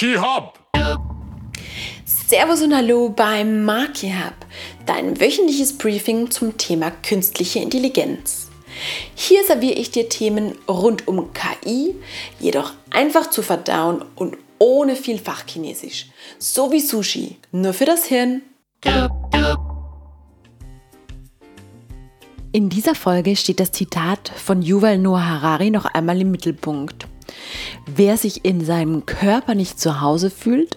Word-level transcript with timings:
Marky 0.00 0.16
Hub. 0.16 0.58
Servus 2.06 2.62
und 2.62 2.74
Hallo 2.74 3.10
beim 3.10 3.66
Marky 3.66 4.10
Hub, 4.10 4.32
dein 4.86 5.20
wöchentliches 5.20 5.76
Briefing 5.76 6.30
zum 6.30 6.56
Thema 6.56 6.90
künstliche 6.90 7.58
Intelligenz. 7.58 8.48
Hier 9.14 9.44
serviere 9.44 9.74
ich 9.74 9.90
dir 9.90 10.08
Themen 10.08 10.54
rund 10.66 11.06
um 11.06 11.28
KI, 11.34 11.94
jedoch 12.38 12.72
einfach 12.88 13.28
zu 13.28 13.42
verdauen 13.42 14.02
und 14.14 14.38
ohne 14.58 14.96
viel 14.96 15.18
Fachchinesisch. 15.18 16.06
So 16.38 16.72
wie 16.72 16.80
Sushi, 16.80 17.36
nur 17.52 17.74
für 17.74 17.84
das 17.84 18.06
Hirn. 18.06 18.40
In 22.52 22.70
dieser 22.70 22.94
Folge 22.94 23.36
steht 23.36 23.60
das 23.60 23.72
Zitat 23.72 24.32
von 24.34 24.62
Yuval 24.62 24.96
Noah 24.96 25.28
Harari 25.28 25.70
noch 25.70 25.84
einmal 25.84 26.18
im 26.22 26.30
Mittelpunkt. 26.30 27.06
Wer 27.86 28.16
sich 28.16 28.44
in 28.44 28.64
seinem 28.64 29.06
Körper 29.06 29.54
nicht 29.54 29.80
zu 29.80 30.00
Hause 30.00 30.30
fühlt, 30.30 30.76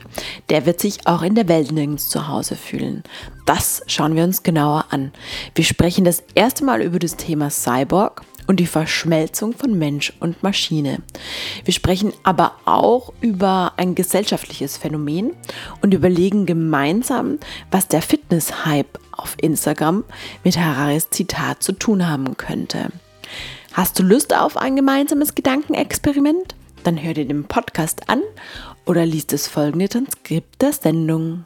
der 0.50 0.66
wird 0.66 0.80
sich 0.80 1.06
auch 1.08 1.22
in 1.22 1.36
der 1.36 1.48
Welt 1.48 1.72
nirgends 1.72 2.10
zu 2.10 2.28
Hause 2.28 2.56
fühlen. 2.56 3.04
Das 3.46 3.84
schauen 3.88 4.16
wir 4.16 4.24
uns 4.24 4.44
genauer 4.44 4.86
an. 4.90 5.12
Wir 5.56 5.66
sprechen 5.66 6.06
das 6.06 6.24
erste 6.36 6.64
Mal 6.64 6.82
über 6.82 7.00
das 7.00 7.18
Thema 7.18 7.50
Cyborg 7.50 8.22
und 8.48 8.60
die 8.60 8.68
Verschmelzung 8.68 9.54
von 9.54 9.78
Mensch 9.78 10.14
und 10.20 10.44
Maschine. 10.44 11.00
Wir 11.64 11.74
sprechen 11.74 12.14
aber 12.24 12.54
auch 12.66 13.14
über 13.22 13.74
ein 13.78 13.96
gesellschaftliches 13.96 14.78
Phänomen 14.78 15.32
und 15.82 15.94
überlegen 15.94 16.46
gemeinsam, 16.46 17.40
was 17.72 17.88
der 17.88 18.02
Fitness-Hype 18.02 19.00
auf 19.12 19.36
Instagram 19.40 20.04
mit 20.44 20.58
Hararis 20.58 21.10
Zitat 21.10 21.64
zu 21.64 21.74
tun 21.74 22.08
haben 22.08 22.38
könnte. 22.38 22.90
Hast 23.74 23.98
du 23.98 24.04
Lust 24.04 24.36
auf 24.36 24.56
ein 24.56 24.76
gemeinsames 24.76 25.34
Gedankenexperiment? 25.34 26.54
Dann 26.84 27.02
hör 27.02 27.16
dir 27.16 27.26
den 27.26 27.46
Podcast 27.46 28.08
an 28.08 28.22
oder 28.86 29.04
liest 29.04 29.34
das 29.34 29.48
folgende 29.48 29.90
Transkript 29.90 30.62
der 30.62 30.74
Sendung. 30.74 31.46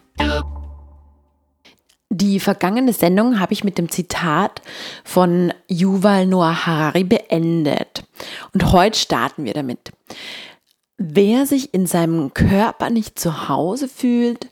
Die 2.10 2.42
vergangene 2.42 2.92
Sendung 2.92 3.40
habe 3.40 3.54
ich 3.54 3.64
mit 3.64 3.78
dem 3.78 3.90
Zitat 3.90 4.62
von 5.06 5.54
Yuval 5.70 6.28
Noah 6.28 6.66
Harari 6.66 7.06
beendet. 7.06 8.04
Und 8.54 8.74
heute 8.74 9.00
starten 9.00 9.46
wir 9.46 9.54
damit. 9.54 9.94
Wer 10.98 11.46
sich 11.46 11.74
in 11.74 11.86
seinem 11.86 12.34
Körper 12.34 12.90
nicht 12.90 13.18
zu 13.20 13.48
Hause 13.48 13.88
fühlt, 13.88 14.50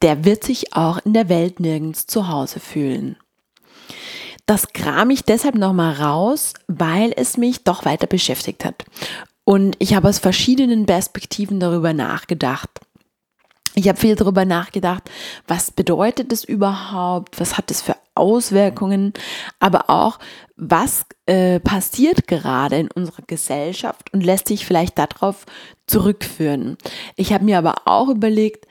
der 0.00 0.24
wird 0.24 0.44
sich 0.44 0.74
auch 0.74 0.98
in 1.04 1.12
der 1.12 1.28
Welt 1.28 1.60
nirgends 1.60 2.06
zu 2.06 2.28
Hause 2.28 2.58
fühlen. 2.58 3.18
Das 4.48 4.72
kram 4.72 5.10
ich 5.10 5.24
deshalb 5.24 5.56
nochmal 5.56 5.92
raus, 5.92 6.54
weil 6.68 7.12
es 7.14 7.36
mich 7.36 7.64
doch 7.64 7.84
weiter 7.84 8.06
beschäftigt 8.06 8.64
hat. 8.64 8.82
Und 9.44 9.76
ich 9.78 9.94
habe 9.94 10.08
aus 10.08 10.18
verschiedenen 10.18 10.86
Perspektiven 10.86 11.60
darüber 11.60 11.92
nachgedacht. 11.92 12.70
Ich 13.74 13.88
habe 13.88 14.00
viel 14.00 14.16
darüber 14.16 14.46
nachgedacht, 14.46 15.10
was 15.46 15.70
bedeutet 15.70 16.32
es 16.32 16.44
überhaupt, 16.44 17.38
was 17.38 17.58
hat 17.58 17.70
es 17.70 17.82
für 17.82 17.94
Auswirkungen, 18.14 19.12
aber 19.60 19.90
auch, 19.90 20.18
was 20.56 21.04
äh, 21.26 21.60
passiert 21.60 22.26
gerade 22.26 22.78
in 22.78 22.90
unserer 22.90 23.24
Gesellschaft 23.26 24.10
und 24.14 24.24
lässt 24.24 24.48
sich 24.48 24.64
vielleicht 24.64 24.98
darauf 24.98 25.44
zurückführen. 25.86 26.78
Ich 27.16 27.34
habe 27.34 27.44
mir 27.44 27.58
aber 27.58 27.82
auch 27.84 28.08
überlegt, 28.08 28.66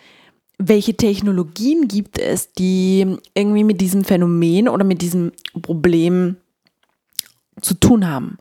welche 0.57 0.95
Technologien 0.95 1.87
gibt 1.87 2.17
es, 2.17 2.53
die 2.53 3.17
irgendwie 3.33 3.63
mit 3.63 3.79
diesem 3.79 4.03
Phänomen 4.03 4.67
oder 4.67 4.83
mit 4.83 5.01
diesem 5.01 5.31
Problem 5.61 6.37
zu 7.61 7.75
tun 7.75 8.07
haben. 8.07 8.37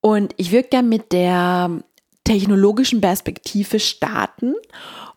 Und 0.00 0.34
ich 0.38 0.52
würde 0.52 0.68
gerne 0.68 0.88
mit 0.88 1.12
der 1.12 1.82
technologischen 2.24 3.00
Perspektive 3.00 3.80
starten 3.80 4.54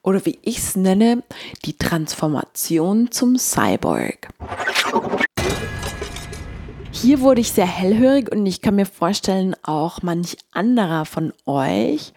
oder 0.01 0.25
wie 0.25 0.39
ich 0.41 0.57
es 0.57 0.75
nenne, 0.75 1.23
die 1.63 1.77
Transformation 1.77 3.11
zum 3.11 3.37
Cyborg. 3.37 4.29
Hier 7.03 7.19
wurde 7.19 7.41
ich 7.41 7.51
sehr 7.51 7.67
hellhörig 7.67 8.31
und 8.31 8.45
ich 8.45 8.61
kann 8.61 8.75
mir 8.75 8.85
vorstellen, 8.85 9.57
auch 9.61 10.01
manch 10.03 10.37
anderer 10.53 11.03
von 11.03 11.33
euch, 11.45 12.13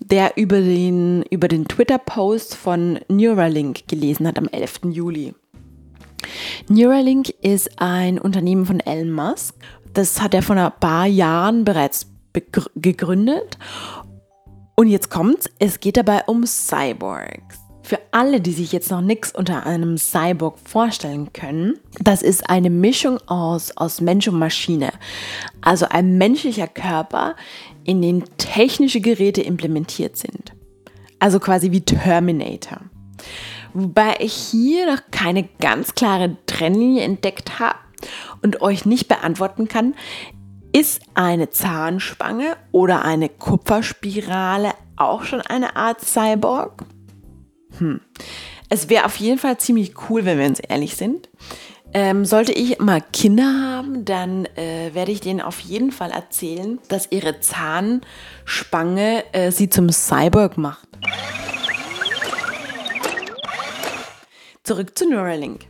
der 0.00 0.38
über 0.38 0.58
den, 0.58 1.22
über 1.24 1.48
den 1.48 1.68
Twitter-Post 1.68 2.56
von 2.56 2.98
Neuralink 3.08 3.86
gelesen 3.88 4.26
hat 4.26 4.38
am 4.38 4.48
11. 4.48 4.84
Juli. 4.88 5.34
Neuralink 6.66 7.28
ist 7.42 7.72
ein 7.76 8.18
Unternehmen 8.18 8.64
von 8.64 8.80
Elon 8.80 9.12
Musk. 9.12 9.54
Das 9.92 10.22
hat 10.22 10.32
er 10.32 10.40
vor 10.40 10.56
ein 10.56 10.72
paar 10.80 11.04
Jahren 11.04 11.66
bereits 11.66 12.06
gegründet 12.74 13.58
und 14.76 14.86
jetzt 14.86 15.10
kommt's, 15.10 15.50
es 15.58 15.78
geht 15.78 15.98
dabei 15.98 16.22
um 16.24 16.46
Cyborgs. 16.46 17.61
Für 17.92 18.00
alle, 18.10 18.40
die 18.40 18.52
sich 18.52 18.72
jetzt 18.72 18.90
noch 18.90 19.02
nichts 19.02 19.34
unter 19.34 19.66
einem 19.66 19.98
Cyborg 19.98 20.58
vorstellen 20.64 21.30
können, 21.34 21.78
das 22.00 22.22
ist 22.22 22.48
eine 22.48 22.70
Mischung 22.70 23.18
aus, 23.26 23.76
aus 23.76 24.00
Mensch 24.00 24.26
und 24.28 24.38
Maschine. 24.38 24.94
Also 25.60 25.84
ein 25.90 26.16
menschlicher 26.16 26.68
Körper, 26.68 27.36
in 27.84 28.00
den 28.00 28.24
technische 28.38 29.02
Geräte 29.02 29.42
implementiert 29.42 30.16
sind. 30.16 30.54
Also 31.18 31.38
quasi 31.38 31.70
wie 31.70 31.82
Terminator. 31.82 32.78
Wobei 33.74 34.14
ich 34.20 34.32
hier 34.32 34.90
noch 34.90 35.02
keine 35.10 35.46
ganz 35.60 35.94
klare 35.94 36.38
Trennlinie 36.46 37.02
entdeckt 37.02 37.58
habe 37.58 37.78
und 38.40 38.62
euch 38.62 38.86
nicht 38.86 39.06
beantworten 39.06 39.68
kann, 39.68 39.94
ist 40.74 41.02
eine 41.12 41.50
Zahnspange 41.50 42.56
oder 42.70 43.04
eine 43.04 43.28
Kupferspirale 43.28 44.72
auch 44.96 45.24
schon 45.24 45.42
eine 45.42 45.76
Art 45.76 46.00
Cyborg? 46.00 46.86
Hm. 47.78 48.00
Es 48.68 48.88
wäre 48.88 49.04
auf 49.04 49.16
jeden 49.16 49.38
Fall 49.38 49.58
ziemlich 49.58 49.92
cool, 50.08 50.24
wenn 50.24 50.38
wir 50.38 50.46
uns 50.46 50.60
ehrlich 50.60 50.96
sind. 50.96 51.28
Ähm, 51.94 52.24
sollte 52.24 52.52
ich 52.52 52.78
mal 52.78 53.02
Kinder 53.12 53.44
haben, 53.44 54.06
dann 54.06 54.46
äh, 54.56 54.94
werde 54.94 55.12
ich 55.12 55.20
denen 55.20 55.42
auf 55.42 55.60
jeden 55.60 55.92
Fall 55.92 56.10
erzählen, 56.10 56.78
dass 56.88 57.12
ihre 57.12 57.40
Zahnspange 57.40 59.24
äh, 59.32 59.52
sie 59.52 59.68
zum 59.68 59.90
Cyborg 59.90 60.56
macht. 60.56 60.88
Zurück 64.62 64.96
zu 64.96 65.06
Neuralink. 65.06 65.66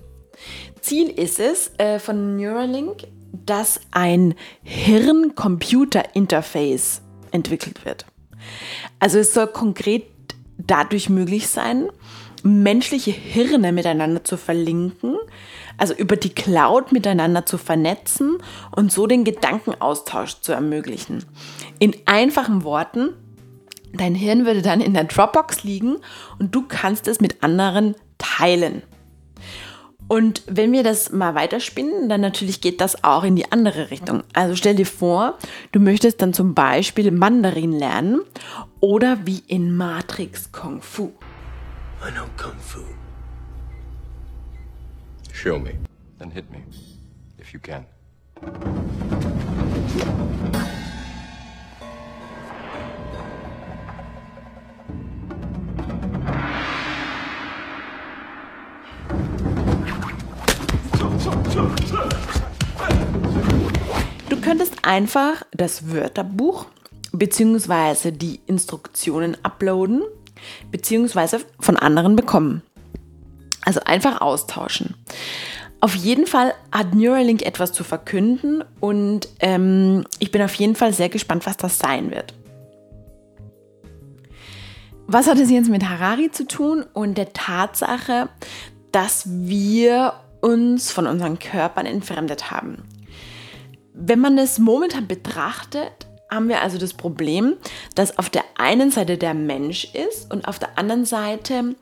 Ziel 0.80 1.08
ist 1.08 1.40
es 1.40 1.72
äh, 1.78 1.98
von 1.98 2.36
Neuralink, 2.36 2.98
dass 3.32 3.80
ein 3.90 4.36
Hirn-Computer-Interface 4.62 7.02
entwickelt 7.32 7.84
wird. 7.84 8.06
Also 9.00 9.18
es 9.18 9.34
soll 9.34 9.48
konkret 9.48 10.11
dadurch 10.58 11.08
möglich 11.08 11.48
sein, 11.48 11.88
menschliche 12.42 13.10
Hirne 13.10 13.72
miteinander 13.72 14.24
zu 14.24 14.36
verlinken, 14.36 15.16
also 15.78 15.94
über 15.94 16.16
die 16.16 16.34
Cloud 16.34 16.92
miteinander 16.92 17.46
zu 17.46 17.58
vernetzen 17.58 18.38
und 18.74 18.92
so 18.92 19.06
den 19.06 19.24
Gedankenaustausch 19.24 20.40
zu 20.40 20.52
ermöglichen. 20.52 21.24
In 21.78 21.94
einfachen 22.06 22.64
Worten, 22.64 23.10
dein 23.92 24.14
Hirn 24.14 24.44
würde 24.44 24.62
dann 24.62 24.80
in 24.80 24.94
der 24.94 25.04
Dropbox 25.04 25.64
liegen 25.64 25.96
und 26.38 26.54
du 26.54 26.62
kannst 26.66 27.06
es 27.08 27.20
mit 27.20 27.42
anderen 27.42 27.94
teilen. 28.18 28.82
Und 30.12 30.42
wenn 30.46 30.72
wir 30.72 30.82
das 30.82 31.10
mal 31.10 31.34
weiterspinnen, 31.34 32.10
dann 32.10 32.20
natürlich 32.20 32.60
geht 32.60 32.82
das 32.82 33.02
auch 33.02 33.24
in 33.24 33.34
die 33.34 33.50
andere 33.50 33.90
Richtung. 33.90 34.24
Also 34.34 34.56
stell 34.56 34.74
dir 34.74 34.84
vor, 34.84 35.38
du 35.72 35.80
möchtest 35.80 36.20
dann 36.20 36.34
zum 36.34 36.52
Beispiel 36.52 37.10
Mandarin 37.10 37.72
lernen 37.72 38.20
oder 38.78 39.20
wie 39.24 39.42
in 39.46 39.74
Matrix 39.74 40.52
Kung 40.52 40.82
Fu. 40.82 41.12
I 42.06 42.10
know 42.10 42.26
Kung 42.36 42.58
Fu. 42.60 42.80
Show 45.32 45.58
me, 45.58 45.78
then 46.18 46.30
hit 46.30 46.44
me, 46.50 46.58
if 47.40 47.54
you 47.54 47.58
can. 47.58 47.86
Einfach 64.82 65.44
das 65.52 65.90
Wörterbuch 65.90 66.66
bzw. 67.12 68.10
die 68.10 68.40
Instruktionen 68.46 69.36
uploaden 69.42 70.02
bzw. 70.70 71.38
von 71.60 71.76
anderen 71.76 72.16
bekommen. 72.16 72.62
Also 73.64 73.80
einfach 73.84 74.20
austauschen. 74.20 74.94
Auf 75.80 75.94
jeden 75.94 76.26
Fall 76.26 76.54
hat 76.70 76.94
Neuralink 76.94 77.42
etwas 77.42 77.72
zu 77.72 77.82
verkünden 77.82 78.64
und 78.80 79.28
ähm, 79.40 80.04
ich 80.20 80.30
bin 80.30 80.42
auf 80.42 80.54
jeden 80.54 80.76
Fall 80.76 80.92
sehr 80.92 81.08
gespannt, 81.08 81.46
was 81.46 81.56
das 81.56 81.78
sein 81.78 82.10
wird. 82.10 82.34
Was 85.08 85.26
hat 85.26 85.38
es 85.38 85.50
jetzt 85.50 85.68
mit 85.68 85.88
Harari 85.88 86.30
zu 86.30 86.46
tun 86.46 86.84
und 86.92 87.18
der 87.18 87.32
Tatsache, 87.32 88.28
dass 88.92 89.24
wir 89.26 90.14
uns 90.42 90.90
von 90.90 91.06
unseren 91.06 91.38
Körpern 91.38 91.86
entfremdet 91.86 92.50
haben. 92.50 92.82
Wenn 93.94 94.20
man 94.20 94.38
es 94.38 94.58
momentan 94.58 95.06
betrachtet, 95.06 96.06
haben 96.30 96.48
wir 96.48 96.62
also 96.62 96.78
das 96.78 96.94
Problem, 96.94 97.54
dass 97.94 98.18
auf 98.18 98.30
der 98.30 98.42
einen 98.56 98.90
Seite 98.90 99.18
der 99.18 99.34
Mensch 99.34 99.84
ist 99.94 100.32
und 100.32 100.48
auf 100.48 100.58
der 100.58 100.78
anderen 100.78 101.04
Seite 101.04 101.76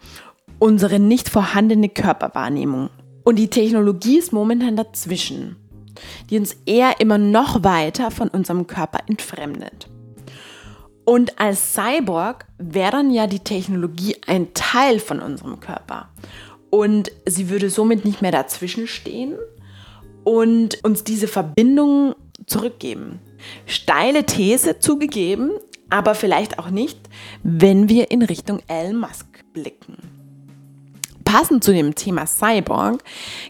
unsere 0.59 0.99
nicht 0.99 1.29
vorhandene 1.29 1.89
Körperwahrnehmung. 1.89 2.91
Und 3.23 3.37
die 3.37 3.49
Technologie 3.49 4.19
ist 4.19 4.33
momentan 4.33 4.77
dazwischen, 4.77 5.57
die 6.29 6.39
uns 6.39 6.57
eher 6.67 7.01
immer 7.01 7.19
noch 7.19 7.63
weiter 7.63 8.11
von 8.11 8.29
unserem 8.29 8.67
Körper 8.67 9.01
entfremdet. 9.07 9.89
Und 11.05 11.39
als 11.39 11.75
Cyborg 11.75 12.47
wäre 12.59 12.93
dann 12.93 13.11
ja 13.11 13.27
die 13.27 13.41
Technologie 13.41 14.17
ein 14.27 14.53
Teil 14.55 14.99
von 14.99 15.21
unserem 15.21 15.61
Körper. 15.61 16.09
Und 16.71 17.13
sie 17.27 17.51
würde 17.51 17.71
somit 17.71 18.05
nicht 18.05 18.21
mehr 18.21 18.33
dazwischen 18.33 18.87
stehen 18.87 19.37
und 20.25 20.83
uns 20.85 21.05
diese 21.05 21.29
Verbindung 21.29 22.15
zurückgeben. 22.47 23.21
Steile 23.67 24.25
These 24.25 24.79
zugegeben, 24.79 25.53
aber 25.89 26.15
vielleicht 26.15 26.59
auch 26.59 26.71
nicht, 26.71 26.99
wenn 27.43 27.89
wir 27.89 28.11
in 28.11 28.23
Richtung 28.23 28.61
Elon 28.69 28.99
Musk 28.99 29.27
blicken. 29.53 29.97
Passend 31.25 31.63
zu 31.63 31.73
dem 31.73 31.95
Thema 31.95 32.27
Cyborg 32.27 33.03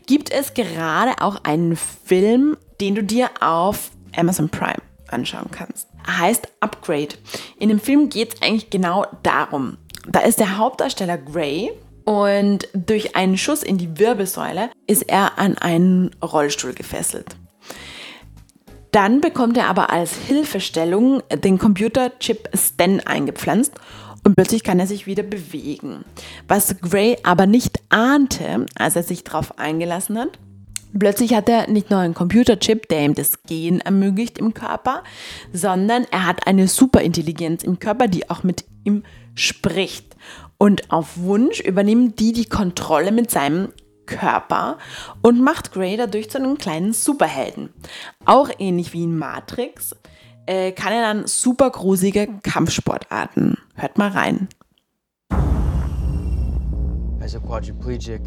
gibt 0.06 0.30
es 0.30 0.54
gerade 0.54 1.22
auch 1.22 1.44
einen 1.44 1.76
Film, 1.76 2.56
den 2.80 2.94
du 2.94 3.02
dir 3.02 3.30
auf 3.40 3.90
Amazon 4.14 4.48
Prime 4.48 4.82
anschauen 5.08 5.50
kannst. 5.50 5.88
Heißt 6.06 6.48
Upgrade. 6.60 7.14
In 7.58 7.68
dem 7.68 7.80
Film 7.80 8.08
geht 8.08 8.34
es 8.34 8.42
eigentlich 8.42 8.70
genau 8.70 9.06
darum. 9.22 9.78
Da 10.08 10.20
ist 10.20 10.40
der 10.40 10.58
Hauptdarsteller 10.58 11.18
Gray 11.18 11.72
und 12.04 12.68
durch 12.72 13.16
einen 13.16 13.36
Schuss 13.36 13.62
in 13.62 13.78
die 13.78 13.98
Wirbelsäule 13.98 14.70
ist 14.86 15.02
er 15.08 15.38
an 15.38 15.58
einen 15.58 16.10
Rollstuhl 16.22 16.72
gefesselt. 16.72 17.36
Dann 18.92 19.20
bekommt 19.20 19.56
er 19.56 19.68
aber 19.68 19.90
als 19.90 20.14
Hilfestellung 20.14 21.22
den 21.32 21.58
Computerchip 21.58 22.48
Stan 22.54 23.00
eingepflanzt 23.00 23.72
und 24.24 24.34
plötzlich 24.34 24.64
kann 24.64 24.80
er 24.80 24.86
sich 24.86 25.06
wieder 25.06 25.22
bewegen. 25.22 26.04
Was 26.48 26.76
Gray 26.80 27.16
aber 27.22 27.46
nicht 27.46 27.80
ahnte, 27.88 28.66
als 28.76 28.96
er 28.96 29.02
sich 29.02 29.24
darauf 29.24 29.58
eingelassen 29.58 30.18
hat, 30.18 30.38
Plötzlich 30.98 31.34
hat 31.34 31.48
er 31.48 31.70
nicht 31.70 31.90
nur 31.90 32.00
einen 32.00 32.14
Computerchip, 32.14 32.88
der 32.88 33.04
ihm 33.04 33.14
das 33.14 33.44
Gehen 33.44 33.80
ermöglicht 33.80 34.38
im 34.38 34.54
Körper, 34.54 35.04
sondern 35.52 36.04
er 36.10 36.26
hat 36.26 36.46
eine 36.46 36.66
Superintelligenz 36.66 37.62
im 37.62 37.78
Körper, 37.78 38.08
die 38.08 38.28
auch 38.28 38.42
mit 38.42 38.64
ihm 38.84 39.04
spricht. 39.34 40.16
Und 40.58 40.90
auf 40.90 41.18
Wunsch 41.18 41.60
übernimmt 41.60 42.18
die 42.18 42.32
die 42.32 42.44
Kontrolle 42.44 43.12
mit 43.12 43.30
seinem 43.30 43.72
Körper 44.06 44.78
und 45.22 45.40
macht 45.40 45.72
Grey 45.72 45.96
dadurch 45.96 46.30
zu 46.30 46.38
einem 46.38 46.58
kleinen 46.58 46.92
Superhelden. 46.92 47.70
Auch 48.24 48.50
ähnlich 48.58 48.92
wie 48.92 49.04
in 49.04 49.16
Matrix 49.16 49.96
äh, 50.46 50.72
kann 50.72 50.92
er 50.92 51.02
dann 51.02 51.26
super 51.26 51.70
gruselige 51.70 52.28
Kampfsportarten. 52.42 53.56
Hört 53.74 53.98
mal 53.98 54.10
rein. 54.10 54.48
As 57.22 57.36
a 57.36 57.38
quadriplegic, 57.38 58.22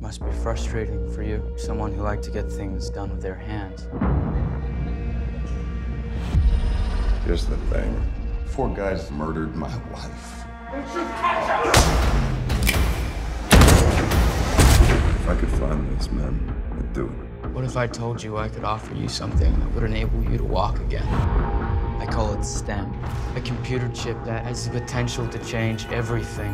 must 0.00 0.24
be 0.24 0.32
frustrating 0.42 1.06
for 1.12 1.22
you, 1.22 1.42
someone 1.56 1.92
who 1.92 2.02
liked 2.02 2.24
to 2.24 2.30
get 2.30 2.50
things 2.50 2.88
done 2.90 3.10
with 3.10 3.20
their 3.20 3.34
hands. 3.34 3.86
Here's 7.26 7.46
the 7.46 7.56
thing. 7.70 8.19
Four 8.50 8.68
guys 8.74 9.10
murdered 9.12 9.54
my 9.54 9.68
wife. 9.92 10.44
If 15.14 15.28
I 15.28 15.36
could 15.38 15.48
find 15.50 15.96
these 15.96 16.10
men, 16.10 16.52
I'd 16.72 16.92
do 16.92 17.06
it. 17.06 17.48
What 17.50 17.64
if 17.64 17.76
I 17.76 17.86
told 17.86 18.20
you 18.20 18.38
I 18.38 18.48
could 18.48 18.64
offer 18.64 18.92
you 18.94 19.08
something 19.08 19.56
that 19.60 19.72
would 19.72 19.84
enable 19.84 20.20
you 20.24 20.36
to 20.36 20.42
walk 20.44 20.80
again? 20.80 21.06
I 21.06 22.06
call 22.10 22.34
it 22.34 22.44
STEM, 22.44 22.92
a 23.36 23.40
computer 23.40 23.88
chip 23.94 24.16
that 24.24 24.44
has 24.44 24.68
the 24.68 24.80
potential 24.80 25.28
to 25.28 25.38
change 25.44 25.86
everything. 25.86 26.52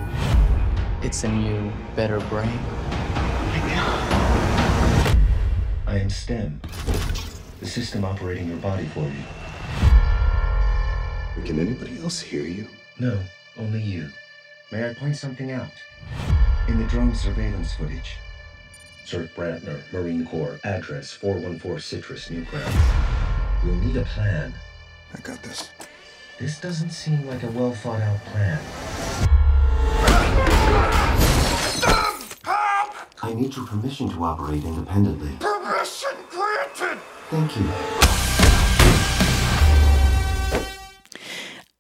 It's 1.03 1.25
a 1.25 1.29
new, 1.29 1.73
better 1.97 2.21
brain. 2.29 2.59
I 5.87 5.99
am 5.99 6.11
STEM, 6.11 6.61
the 7.59 7.67
system 7.67 8.05
operating 8.05 8.49
your 8.49 8.59
body 8.59 8.85
for 8.85 9.01
you. 9.01 9.46
Can 11.45 11.61
anybody 11.61 11.99
else 12.03 12.21
hear 12.21 12.43
you? 12.43 12.67
No, 12.99 13.21
only 13.59 13.81
you. 13.81 14.09
May 14.73 14.89
I 14.89 14.95
point 14.95 15.17
something 15.17 15.53
out? 15.53 15.71
In 16.67 16.79
the 16.79 16.87
drone 16.87 17.15
surveillance 17.15 17.75
footage, 17.75 18.17
Sir 19.05 19.29
Brantner, 19.37 19.81
Marine 19.93 20.27
Corps, 20.27 20.59
address 20.65 21.13
414 21.13 21.79
Citrus, 21.81 22.29
Newground. 22.29 23.65
We'll 23.65 23.77
need 23.77 23.97
a 23.97 24.03
plan. 24.03 24.53
I 25.15 25.21
got 25.21 25.43
this. 25.43 25.71
This 26.39 26.61
doesn't 26.61 26.91
seem 26.91 27.27
like 27.27 27.43
a 27.45 27.51
well 27.51 27.73
thought 27.73 28.01
out 28.01 28.25
plan. 28.27 28.59
I 33.23 33.35
need 33.35 33.55
your 33.55 33.67
permission 33.67 34.09
to 34.11 34.25
operate 34.25 34.65
independently. 34.65 35.31
Permission 35.41 36.11
granted! 36.31 36.99
Thank 37.31 37.57
you. 37.57 37.96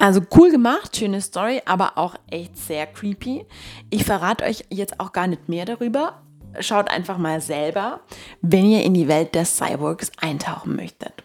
Also 0.07 0.21
cool 0.37 0.53
gemacht, 0.53 0.97
schöne 0.97 1.21
Story, 1.21 1.63
aber 1.65 1.99
auch 1.99 2.15
echt 2.31 2.57
sehr 2.57 2.87
creepy. 2.87 3.45
Ich 3.91 4.05
verrate 4.05 4.45
euch 4.45 4.65
jetzt 4.71 5.01
auch 5.01 5.11
gar 5.11 5.27
nicht 5.27 5.49
mehr 5.49 5.65
darüber. 5.65 6.23
Schaut 6.61 6.89
einfach 6.89 7.19
mal 7.19 7.41
selber, 7.41 7.99
wenn 8.41 8.67
ihr 8.67 8.85
in 8.85 8.95
die 8.95 9.09
Welt 9.09 9.35
der 9.35 9.45
Cyborgs 9.45 10.13
eintauchen 10.21 10.77
möchtet. 10.77 11.25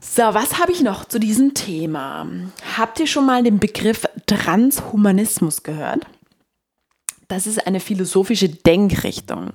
So, 0.00 0.22
was 0.34 0.60
habe 0.60 0.70
ich 0.70 0.82
noch 0.82 1.06
zu 1.06 1.18
diesem 1.18 1.54
Thema? 1.54 2.26
Habt 2.76 3.00
ihr 3.00 3.06
schon 3.06 3.24
mal 3.24 3.42
den 3.42 3.58
Begriff 3.58 4.06
Transhumanismus 4.26 5.62
gehört? 5.62 6.04
Das 7.28 7.46
ist 7.46 7.66
eine 7.66 7.80
philosophische 7.80 8.48
Denkrichtung. 8.48 9.52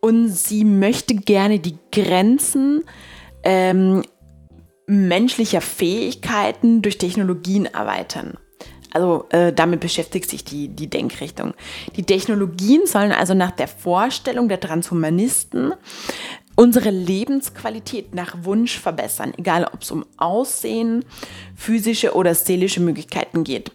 Und 0.00 0.28
sie 0.28 0.64
möchte 0.64 1.14
gerne 1.14 1.58
die 1.58 1.76
Grenzen 1.92 2.84
ähm, 3.42 4.04
menschlicher 4.86 5.60
Fähigkeiten 5.60 6.82
durch 6.82 6.98
Technologien 6.98 7.66
erweitern. 7.66 8.38
Also 8.92 9.26
äh, 9.30 9.52
damit 9.52 9.80
beschäftigt 9.80 10.30
sich 10.30 10.44
die, 10.44 10.68
die 10.68 10.88
Denkrichtung. 10.88 11.52
Die 11.96 12.04
Technologien 12.04 12.86
sollen 12.86 13.12
also 13.12 13.34
nach 13.34 13.50
der 13.50 13.68
Vorstellung 13.68 14.48
der 14.48 14.60
Transhumanisten 14.60 15.74
unsere 16.56 16.90
Lebensqualität 16.90 18.14
nach 18.14 18.44
Wunsch 18.44 18.78
verbessern, 18.78 19.32
egal 19.36 19.64
ob 19.72 19.82
es 19.82 19.92
um 19.92 20.04
Aussehen, 20.16 21.04
physische 21.54 22.14
oder 22.14 22.34
seelische 22.34 22.80
Möglichkeiten 22.80 23.44
geht. 23.44 23.70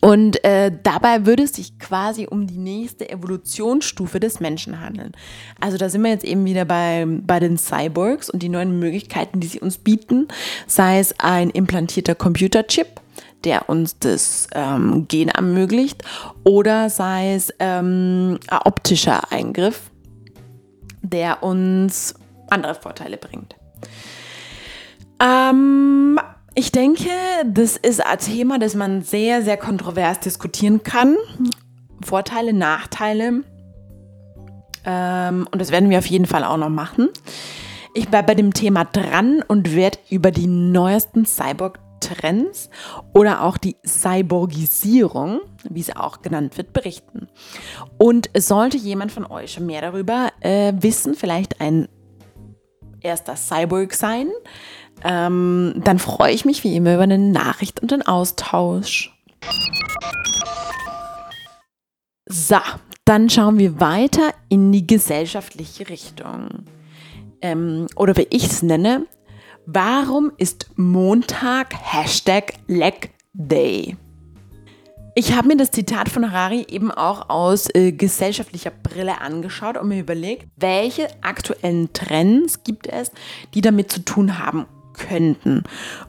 Und 0.00 0.42
äh, 0.44 0.72
dabei 0.82 1.26
würde 1.26 1.44
es 1.44 1.52
sich 1.52 1.78
quasi 1.78 2.26
um 2.28 2.46
die 2.46 2.58
nächste 2.58 3.08
Evolutionsstufe 3.08 4.18
des 4.18 4.40
Menschen 4.40 4.80
handeln. 4.80 5.12
Also 5.60 5.78
da 5.78 5.88
sind 5.88 6.02
wir 6.02 6.10
jetzt 6.10 6.24
eben 6.24 6.44
wieder 6.44 6.64
bei, 6.64 7.06
bei 7.08 7.38
den 7.38 7.56
Cyborgs 7.56 8.28
und 8.28 8.42
die 8.42 8.48
neuen 8.48 8.78
Möglichkeiten, 8.78 9.40
die 9.40 9.46
sie 9.46 9.60
uns 9.60 9.78
bieten, 9.78 10.28
sei 10.66 10.98
es 10.98 11.14
ein 11.20 11.50
implantierter 11.50 12.14
Computerchip, 12.14 12.88
der 13.44 13.68
uns 13.68 13.98
das 13.98 14.48
ähm, 14.54 15.06
Gen 15.08 15.28
ermöglicht, 15.28 16.02
oder 16.44 16.90
sei 16.90 17.34
es 17.34 17.52
ähm, 17.58 18.38
ein 18.48 18.58
optischer 18.64 19.30
Eingriff, 19.30 19.90
der 21.02 21.42
uns 21.42 22.14
andere 22.50 22.74
Vorteile 22.74 23.16
bringt. 23.18 23.56
Ähm, 25.20 26.18
ich 26.54 26.72
denke, 26.72 27.08
das 27.46 27.76
ist 27.76 28.04
ein 28.04 28.18
Thema, 28.18 28.58
das 28.58 28.74
man 28.74 29.02
sehr, 29.02 29.42
sehr 29.42 29.56
kontrovers 29.56 30.20
diskutieren 30.20 30.82
kann. 30.82 31.16
Vorteile, 32.04 32.52
Nachteile. 32.52 33.44
Ähm, 34.84 35.48
und 35.50 35.58
das 35.60 35.70
werden 35.70 35.90
wir 35.90 35.98
auf 35.98 36.06
jeden 36.06 36.26
Fall 36.26 36.44
auch 36.44 36.56
noch 36.56 36.68
machen. 36.68 37.08
Ich 37.94 38.08
bleibe 38.08 38.28
bei 38.28 38.34
dem 38.34 38.54
Thema 38.54 38.84
dran 38.84 39.42
und 39.46 39.74
werde 39.74 39.98
über 40.10 40.30
die 40.30 40.46
neuesten 40.46 41.26
Cyborg-Trends 41.26 42.70
oder 43.12 43.42
auch 43.42 43.58
die 43.58 43.76
Cyborgisierung, 43.86 45.40
wie 45.68 45.82
sie 45.82 45.96
auch 45.96 46.22
genannt 46.22 46.56
wird, 46.56 46.72
berichten. 46.72 47.28
Und 47.98 48.30
sollte 48.36 48.78
jemand 48.78 49.12
von 49.12 49.26
euch 49.26 49.60
mehr 49.60 49.82
darüber 49.82 50.30
äh, 50.40 50.72
wissen, 50.76 51.14
vielleicht 51.14 51.60
ein 51.60 51.88
erster 53.02 53.36
Cyborg 53.36 53.94
sein, 53.94 54.28
ähm, 55.04 55.74
dann 55.84 55.98
freue 55.98 56.32
ich 56.32 56.44
mich 56.44 56.64
wie 56.64 56.76
immer 56.76 56.94
über 56.94 57.02
eine 57.02 57.18
Nachricht 57.18 57.80
und 57.80 57.90
den 57.90 58.02
Austausch. 58.02 59.12
So, 62.26 62.58
dann 63.04 63.28
schauen 63.28 63.58
wir 63.58 63.80
weiter 63.80 64.32
in 64.48 64.72
die 64.72 64.86
gesellschaftliche 64.86 65.88
Richtung. 65.88 66.64
Ähm, 67.40 67.86
oder 67.96 68.16
wie 68.16 68.28
ich 68.30 68.44
es 68.44 68.62
nenne, 68.62 69.06
warum 69.66 70.32
ist 70.36 70.70
Montag 70.76 71.74
Hashtag 71.74 72.54
Leg 72.68 73.10
Day? 73.32 73.96
Ich 75.14 75.34
habe 75.34 75.48
mir 75.48 75.56
das 75.56 75.72
Zitat 75.72 76.08
von 76.08 76.32
Harari 76.32 76.64
eben 76.70 76.90
auch 76.90 77.28
aus 77.28 77.68
äh, 77.74 77.92
gesellschaftlicher 77.92 78.70
Brille 78.70 79.20
angeschaut 79.20 79.76
und 79.76 79.88
mir 79.88 80.00
überlegt, 80.00 80.46
welche 80.56 81.08
aktuellen 81.22 81.92
Trends 81.92 82.62
gibt 82.64 82.86
es, 82.86 83.10
die 83.52 83.60
damit 83.60 83.92
zu 83.92 84.04
tun 84.04 84.38
haben 84.38 84.66
könnten. 85.08 85.64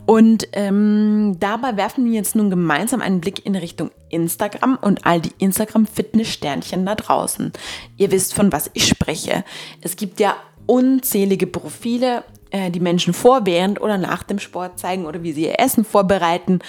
Und 0.05 0.47
ähm, 0.53 1.37
dabei 1.39 1.75
werfen 1.77 2.05
wir 2.05 2.13
jetzt 2.13 2.35
nun 2.35 2.49
gemeinsam 2.49 3.01
einen 3.01 3.21
Blick 3.21 3.45
in 3.45 3.55
Richtung 3.55 3.91
Instagram 4.09 4.77
und 4.81 5.05
all 5.05 5.19
die 5.21 5.33
Instagram-Fitness-Sternchen 5.39 6.85
da 6.85 6.95
draußen. 6.95 7.51
Ihr 7.97 8.11
wisst, 8.11 8.33
von 8.33 8.51
was 8.51 8.69
ich 8.73 8.87
spreche. 8.87 9.43
Es 9.81 9.95
gibt 9.95 10.19
ja 10.19 10.35
unzählige 10.65 11.47
Profile, 11.47 12.23
äh, 12.51 12.69
die 12.69 12.79
Menschen 12.79 13.13
vor, 13.13 13.45
während 13.45 13.81
oder 13.81 13.97
nach 13.97 14.23
dem 14.23 14.39
Sport 14.39 14.79
zeigen 14.79 15.05
oder 15.05 15.23
wie 15.23 15.33
sie 15.33 15.45
ihr 15.45 15.59
Essen 15.59 15.83
vorbereiten 15.83 16.59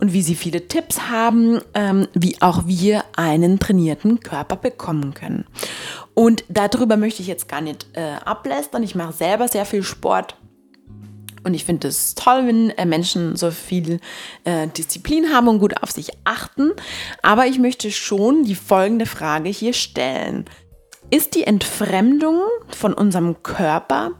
und 0.00 0.12
wie 0.12 0.22
sie 0.22 0.34
viele 0.34 0.66
Tipps 0.66 1.02
haben, 1.10 1.60
ähm, 1.74 2.08
wie 2.14 2.40
auch 2.40 2.66
wir 2.66 3.04
einen 3.14 3.58
trainierten 3.58 4.20
Körper 4.20 4.56
bekommen 4.56 5.12
können. 5.12 5.44
Und 6.14 6.44
darüber 6.48 6.96
möchte 6.96 7.20
ich 7.20 7.28
jetzt 7.28 7.48
gar 7.48 7.60
nicht 7.60 7.86
äh, 7.92 8.14
ablästern. 8.24 8.82
Ich 8.82 8.94
mache 8.94 9.12
selber 9.12 9.48
sehr 9.48 9.66
viel 9.66 9.82
Sport 9.82 10.36
und 11.44 11.54
ich 11.54 11.64
finde 11.64 11.88
es 11.88 12.14
toll, 12.14 12.46
wenn 12.46 12.70
äh, 12.70 12.86
Menschen 12.86 13.36
so 13.36 13.50
viel 13.50 14.00
äh, 14.44 14.66
Disziplin 14.68 15.32
haben 15.32 15.48
und 15.48 15.58
gut 15.58 15.82
auf 15.82 15.90
sich 15.90 16.10
achten. 16.24 16.72
Aber 17.22 17.46
ich 17.46 17.58
möchte 17.58 17.90
schon 17.90 18.44
die 18.44 18.54
folgende 18.54 19.06
Frage 19.06 19.50
hier 19.50 19.74
stellen. 19.74 20.46
Ist 21.10 21.34
die 21.34 21.44
Entfremdung 21.44 22.40
von 22.68 22.94
unserem 22.94 23.42
Körper 23.42 24.12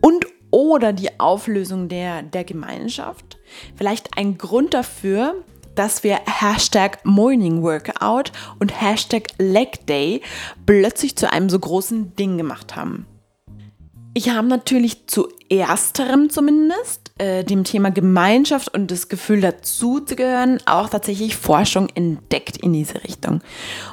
und 0.00 0.26
oder 0.50 0.92
die 0.92 1.20
Auflösung 1.20 1.88
der, 1.88 2.22
der 2.22 2.44
Gemeinschaft 2.44 3.38
vielleicht 3.76 4.16
ein 4.16 4.38
Grund 4.38 4.74
dafür, 4.74 5.34
dass 5.74 6.02
wir 6.02 6.18
Hashtag 6.24 7.04
Morning 7.04 7.62
Workout 7.62 8.32
und 8.58 8.80
Hashtag 8.80 9.28
Leg 9.38 9.86
Day 9.86 10.22
plötzlich 10.64 11.16
zu 11.16 11.30
einem 11.30 11.50
so 11.50 11.58
großen 11.58 12.16
Ding 12.16 12.38
gemacht 12.38 12.74
haben? 12.74 13.06
Ich 14.16 14.30
habe 14.30 14.48
natürlich 14.48 15.06
zu 15.08 15.28
ersterem 15.50 16.30
zumindest, 16.30 17.12
äh, 17.18 17.44
dem 17.44 17.64
Thema 17.64 17.90
Gemeinschaft 17.90 18.72
und 18.72 18.90
das 18.90 19.10
Gefühl 19.10 19.42
dazu 19.42 20.00
zu 20.00 20.16
gehören, 20.16 20.58
auch 20.64 20.88
tatsächlich 20.88 21.36
Forschung 21.36 21.90
entdeckt 21.94 22.56
in 22.56 22.72
diese 22.72 23.04
Richtung. 23.04 23.42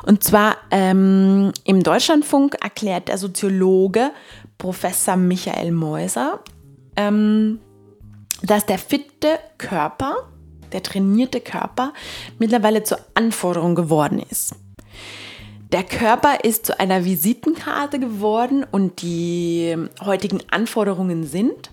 Und 0.03 0.23
zwar 0.23 0.55
ähm, 0.71 1.51
im 1.65 1.83
Deutschlandfunk 1.83 2.55
erklärt 2.63 3.09
der 3.09 3.17
Soziologe 3.17 4.11
Professor 4.57 5.17
Michael 5.17 5.73
Meuser, 5.73 6.39
ähm, 6.95 7.59
dass 8.43 8.65
der 8.65 8.77
fitte 8.77 9.39
Körper, 9.57 10.15
der 10.71 10.83
trainierte 10.83 11.41
Körper 11.41 11.91
mittlerweile 12.39 12.83
zur 12.83 12.99
Anforderung 13.13 13.75
geworden 13.75 14.23
ist. 14.29 14.55
Der 15.73 15.83
Körper 15.83 16.43
ist 16.43 16.67
zu 16.67 16.79
einer 16.79 17.03
Visitenkarte 17.03 17.97
geworden 17.97 18.63
und 18.71 19.01
die 19.01 19.75
heutigen 20.01 20.39
Anforderungen 20.51 21.23
sind, 21.23 21.71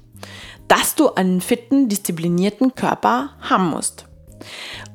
dass 0.69 0.95
du 0.95 1.13
einen 1.13 1.43
fitten, 1.43 1.91
disziplinierten 1.91 2.75
Körper 2.75 3.37
haben 3.43 3.69
musst. 3.69 4.07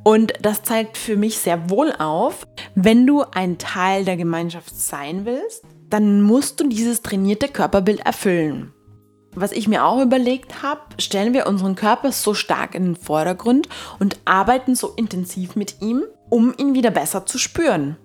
Und 0.03 0.33
das 0.41 0.63
zeigt 0.63 0.97
für 0.97 1.17
mich 1.17 1.37
sehr 1.37 1.69
wohl 1.69 1.93
auf, 1.99 2.47
wenn 2.73 3.05
du 3.05 3.21
ein 3.21 3.59
Teil 3.59 4.05
der 4.05 4.17
Gemeinschaft 4.17 4.75
sein 4.75 5.23
willst, 5.25 5.61
dann 5.87 6.23
musst 6.23 6.59
du 6.59 6.67
dieses 6.67 7.03
trainierte 7.03 7.47
Körperbild 7.47 8.03
erfüllen. 8.03 8.73
Was 9.35 9.51
ich 9.51 9.67
mir 9.67 9.85
auch 9.85 10.01
überlegt 10.01 10.63
habe, 10.63 10.81
stellen 10.99 11.35
wir 11.35 11.45
unseren 11.45 11.75
Körper 11.75 12.11
so 12.11 12.33
stark 12.33 12.73
in 12.73 12.85
den 12.85 12.95
Vordergrund 12.95 13.69
und 13.99 14.17
arbeiten 14.25 14.73
so 14.73 14.93
intensiv 14.95 15.55
mit 15.55 15.79
ihm, 15.81 16.05
um 16.31 16.55
ihn 16.57 16.73
wieder 16.73 16.89
besser 16.89 17.27
zu 17.27 17.37
spüren. 17.37 17.97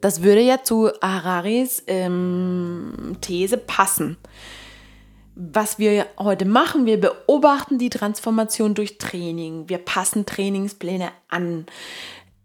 Das 0.00 0.22
würde 0.22 0.40
ja 0.40 0.62
zu 0.62 0.90
Hararis 1.02 1.82
ähm, 1.86 3.16
These 3.20 3.56
passen. 3.56 4.16
Was 5.34 5.78
wir 5.78 6.06
heute 6.18 6.46
machen, 6.46 6.86
wir 6.86 6.98
beobachten 7.00 7.78
die 7.78 7.90
Transformation 7.90 8.74
durch 8.74 8.98
Training. 8.98 9.68
Wir 9.68 9.78
passen 9.78 10.24
Trainingspläne 10.24 11.08
an, 11.28 11.66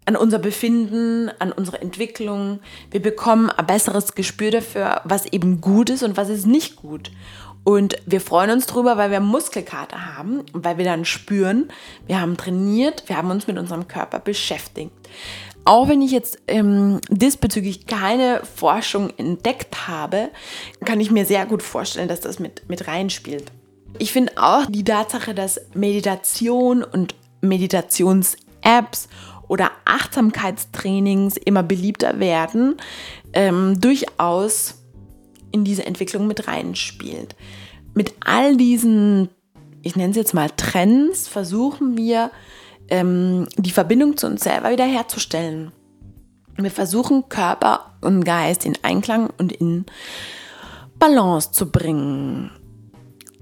an 0.05 0.17
unser 0.17 0.39
Befinden, 0.39 1.31
an 1.39 1.53
unsere 1.53 1.81
Entwicklung. 1.81 2.59
Wir 2.89 3.01
bekommen 3.01 3.49
ein 3.49 3.65
besseres 3.65 4.13
Gespür 4.13 4.51
dafür, 4.51 5.01
was 5.05 5.25
eben 5.27 5.61
gut 5.61 5.89
ist 5.89 6.03
und 6.03 6.17
was 6.17 6.29
ist 6.29 6.45
nicht 6.45 6.75
gut. 6.75 7.11
Und 7.63 7.97
wir 8.05 8.21
freuen 8.21 8.49
uns 8.49 8.65
drüber, 8.65 8.97
weil 8.97 9.11
wir 9.11 9.19
Muskelkater 9.19 10.17
haben 10.17 10.43
weil 10.53 10.77
wir 10.77 10.85
dann 10.85 11.05
spüren, 11.05 11.69
wir 12.07 12.19
haben 12.19 12.35
trainiert, 12.35 13.03
wir 13.07 13.17
haben 13.17 13.29
uns 13.29 13.47
mit 13.47 13.57
unserem 13.57 13.87
Körper 13.87 14.19
beschäftigt. 14.19 14.91
Auch 15.63 15.87
wenn 15.87 16.01
ich 16.01 16.11
jetzt 16.11 16.39
ähm, 16.47 16.99
diesbezüglich 17.09 17.85
keine 17.85 18.41
Forschung 18.55 19.11
entdeckt 19.17 19.87
habe, 19.87 20.29
kann 20.85 20.99
ich 20.99 21.11
mir 21.11 21.25
sehr 21.25 21.45
gut 21.45 21.61
vorstellen, 21.61 22.07
dass 22.07 22.21
das 22.21 22.39
mit, 22.39 22.67
mit 22.67 22.87
reinspielt. 22.87 23.51
Ich 23.99 24.11
finde 24.11 24.33
auch 24.37 24.65
die 24.67 24.83
Tatsache, 24.83 25.35
dass 25.35 25.61
Meditation 25.73 26.83
und 26.83 27.13
Meditations-Apps 27.41 29.07
oder 29.47 29.71
Achtsamkeitstrainings 29.85 31.37
immer 31.37 31.61
beliebter 31.61 32.19
werden, 32.19 32.77
ähm, 33.33 33.79
durchaus 33.81 34.75
in 35.51 35.63
diese 35.63 35.85
Entwicklung 35.85 36.25
mit 36.25 36.47
reinspielt. 36.47 37.35
Mit 37.93 38.13
all 38.21 38.55
diesen, 38.55 39.29
ich 39.83 39.95
nenne 39.95 40.11
es 40.11 40.15
jetzt 40.15 40.33
mal 40.33 40.49
Trends, 40.55 41.27
versuchen 41.27 41.97
wir 41.97 42.31
ähm, 42.91 43.47
die 43.57 43.71
Verbindung 43.71 44.17
zu 44.17 44.27
uns 44.27 44.43
selber 44.43 44.69
wiederherzustellen. 44.69 45.71
Wir 46.57 46.69
versuchen 46.69 47.29
Körper 47.29 47.93
und 48.01 48.23
Geist 48.23 48.65
in 48.65 48.77
Einklang 48.83 49.29
und 49.37 49.51
in 49.51 49.85
Balance 50.99 51.51
zu 51.51 51.71
bringen. 51.71 52.51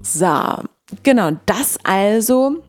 So, 0.00 0.32
genau, 1.02 1.32
das 1.44 1.78
also 1.82 2.62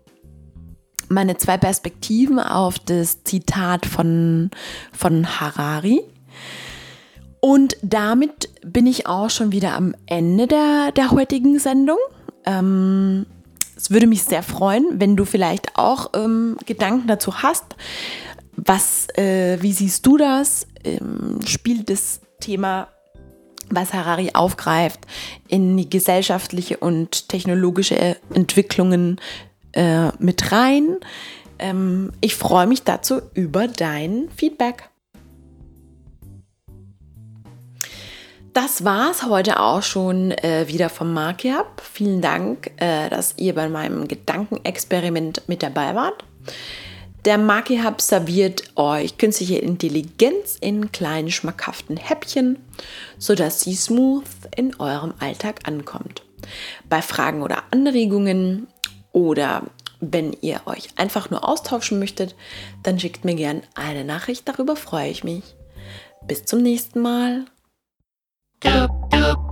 meine 1.07 1.37
zwei 1.37 1.57
Perspektiven 1.57 2.39
auf 2.39 2.79
das 2.79 3.23
Zitat 3.23 3.85
von, 3.85 4.49
von 4.91 5.39
Harari. 5.39 6.01
Und 7.41 7.77
damit 7.81 8.49
bin 8.63 8.87
ich 8.87 9.07
auch 9.07 9.29
schon 9.29 9.51
wieder 9.51 9.75
am 9.75 9.95
Ende 10.05 10.47
der, 10.47 10.91
der 10.95 11.11
heutigen 11.11 11.59
Sendung. 11.59 11.97
Ähm, 12.45 13.25
es 13.81 13.89
würde 13.89 14.05
mich 14.05 14.23
sehr 14.23 14.43
freuen, 14.43 14.85
wenn 14.99 15.15
du 15.15 15.25
vielleicht 15.25 15.75
auch 15.75 16.11
ähm, 16.15 16.55
Gedanken 16.67 17.07
dazu 17.07 17.41
hast. 17.41 17.65
Was, 18.55 19.07
äh, 19.17 19.57
wie 19.61 19.73
siehst 19.73 20.05
du 20.05 20.17
das? 20.17 20.67
Ähm, 20.83 21.39
spielt 21.47 21.89
das 21.89 22.21
Thema, 22.39 22.89
was 23.71 23.93
Harari 23.93 24.31
aufgreift, 24.33 24.99
in 25.47 25.77
die 25.77 25.89
gesellschaftliche 25.89 26.77
und 26.77 27.27
technologische 27.29 28.17
Entwicklungen 28.31 29.19
äh, 29.71 30.09
mit 30.19 30.51
rein? 30.51 30.97
Ähm, 31.57 32.11
ich 32.21 32.35
freue 32.35 32.67
mich 32.67 32.83
dazu 32.83 33.21
über 33.33 33.67
dein 33.67 34.29
Feedback. 34.35 34.90
Das 38.53 38.83
war's 38.83 39.23
heute 39.23 39.61
auch 39.61 39.81
schon 39.81 40.31
äh, 40.31 40.67
wieder 40.67 40.89
vom 40.89 41.13
Marke 41.13 41.57
Hub. 41.57 41.81
Vielen 41.81 42.21
Dank, 42.21 42.71
äh, 42.77 43.09
dass 43.09 43.35
ihr 43.37 43.55
bei 43.55 43.69
meinem 43.69 44.09
Gedankenexperiment 44.09 45.47
mit 45.47 45.63
dabei 45.63 45.95
wart. 45.95 46.25
Der 47.23 47.37
Hub 47.37 48.01
serviert 48.01 48.63
euch 48.75 49.17
künstliche 49.17 49.59
Intelligenz 49.59 50.57
in 50.59 50.91
kleinen 50.91 51.31
schmackhaften 51.31 51.95
Häppchen, 51.95 52.57
sodass 53.17 53.61
sie 53.61 53.75
smooth 53.75 54.25
in 54.57 54.77
eurem 54.81 55.13
Alltag 55.19 55.61
ankommt. 55.65 56.23
Bei 56.89 57.01
Fragen 57.01 57.43
oder 57.43 57.63
Anregungen 57.71 58.67
oder 59.13 59.63
wenn 60.01 60.35
ihr 60.41 60.61
euch 60.65 60.89
einfach 60.97 61.29
nur 61.29 61.47
austauschen 61.47 61.99
möchtet, 61.99 62.35
dann 62.83 62.99
schickt 62.99 63.23
mir 63.23 63.35
gerne 63.35 63.61
eine 63.75 64.03
Nachricht, 64.03 64.49
darüber 64.49 64.75
freue 64.75 65.09
ich 65.09 65.23
mich. 65.23 65.43
Bis 66.27 66.43
zum 66.43 66.61
nächsten 66.61 66.99
Mal. 67.01 67.45
doop 68.61 68.91
doop 69.11 69.50